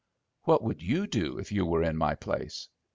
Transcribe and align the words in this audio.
"What 0.45 0.63
would 0.63 0.81
you 0.81 1.05
do 1.05 1.37
if 1.37 1.51
you 1.51 1.63
were 1.63 1.83
in 1.83 1.95
my 1.95 2.15
place?" 2.15 2.69